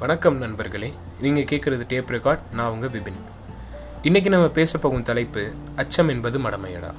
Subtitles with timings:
[0.00, 0.92] வணக்கம் நண்பர்களே.
[1.20, 3.18] நீங்கள் கேட்குறது டேப் ரெக்கார்ட் நான் உங்கள் பிபின்
[4.02, 6.92] இன்றைக்கி நம்ம பேச போகும் தலைப்பு அச்சம் என்பது மடமையடா.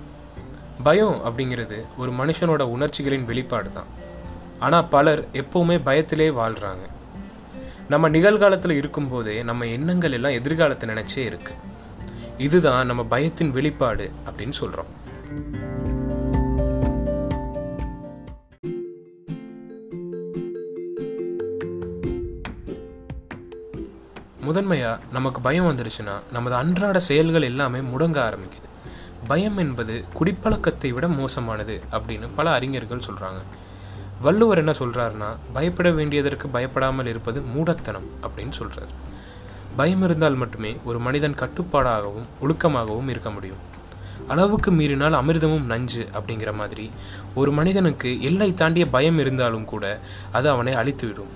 [0.84, 3.86] பயம் அப்படிங்கிறது ஒரு மனுஷனோட உணர்ச்சிகளின் வெளிப்பாடு தான்
[4.60, 6.86] ஆனால் பலர் எப்போவுமே பயத்திலே வாழ்கிறாங்க
[7.90, 11.54] நம்ம நிகழ்காலத்தில் இருக்கும்போதே நம்ம எண்ணங்கள் எல்லாம் எதிர்காலத்தை நினச்சே இருக்கு.
[12.38, 15.00] இதுதான் நம்ம பயத்தின் வெளிப்பாடு அப்படின்னு சொல்கிறோம்
[24.46, 28.68] முதன்மையாக நமக்கு பயம் வந்துடுச்சுன்னா நமது அன்றாட செயல்கள் எல்லாமே முடங்க ஆரம்பிக்குது.
[29.28, 33.42] பயம் என்பது குடிப்பழக்கத்தை விட மோசமானது அப்படின்னு பல அறிஞர்கள் சொல்கிறாங்க
[34.26, 38.94] வள்ளுவர் என்ன சொல்கிறாருன்னா பயப்பட வேண்டியதற்கு பயப்படாமல் இருப்பது மூடத்தனம் அப்படின்னு சொல்கிறார்
[39.80, 43.62] பயம் இருந்தால் மட்டுமே ஒரு மனிதன் கட்டுப்பாடாகவும் ஒழுக்கமாகவும் இருக்க முடியும்.
[44.32, 46.86] அளவுக்கு மீறினால் அமிர்தமும் நஞ்சு அப்படிங்கிற மாதிரி
[47.42, 49.86] ஒரு மனிதனுக்கு எல்லை தாண்டிய பயம் இருந்தாலும் கூட
[50.32, 51.32] அது அவனை அழித்துவிடும்.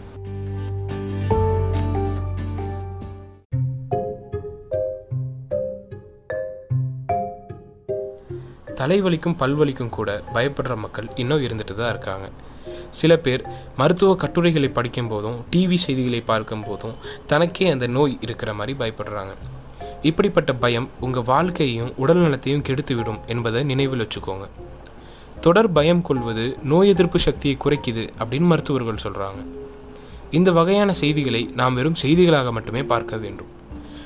[8.82, 12.28] தலைவலிக்கும் பல்வலிக்கும் கூட பயப்படுற மக்கள் இன்னும் இருந்துட்டு தான் இருக்காங்க.
[13.00, 13.44] சில பேர்
[13.78, 16.96] மருத்துவ கட்டுரைகளை படிக்கும் போதும் டிவி செய்திகளை பார்க்கும் போதும்
[17.32, 19.34] தனக்கே அந்த நோய் இருக்கிற மாதிரி பயப்படுறாங்க.
[20.02, 24.48] இப்படிப்பட்ட பயம் உங்கள் வாழ்க்கையையும் உடல் நலத்தையும் கெடுத்துவிடும் என்பதை நினைவில் வச்சுக்கோங்க.
[25.46, 29.42] தொடர் பயம் கொள்வது நோய் எதிர்ப்பு சக்தியை குறைக்குது அப்படின்னு மருத்துவர்கள் சொல்கிறாங்க
[30.38, 33.52] இந்த வகையான செய்திகளை நாம் வெறும் செய்திகளாக மட்டுமே பார்க்க வேண்டும்.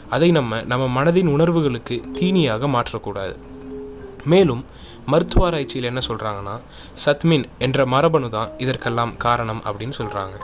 [0.10, 3.36] அதை நம்ம நம்ம மனதின் உணர்வுகளுக்கு தீனியாக மாற்றக்கூடாது.
[4.26, 4.66] மேலும்
[5.06, 6.60] மருத்துவ ஆராய்ச்சியில் என்ன சொல்கிறாங்கன்னா
[7.06, 10.38] சத்மின் என்ற மரபணு தான் இதற்கெல்லாம் காரணம் அப்படின்னு சொல்கிறாங்க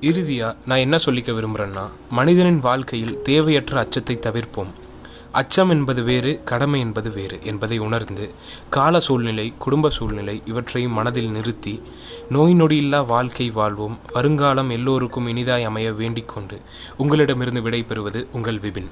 [0.00, 4.72] இறுதியாக நான் என்ன சொல்லிக்க விரும்புகிறேன்னா மனிதனின் வாழ்க்கையில் தேவையற்ற அச்சத்தை தவிர்ப்போம்.
[5.36, 8.26] அச்சம் என்பது வேறு கடமை என்பது வேறு என்பதை உணர்ந்து
[8.70, 11.74] கால சூழ்நிலை குடும்ப சூழ்நிலை இவற்றையும் மனதில் நிறுத்தி
[12.28, 13.98] நோய் நொடியில்லா வாழ்க்கை வாழ்வோம்.
[14.12, 16.58] வருங்காலம் எல்லோருக்கும் இனிதாய் அமைய வேண்டிக் கொண்டு
[16.96, 18.90] உங்களிடமிருந்து விடை பெறுவது உங்கள் விபின்.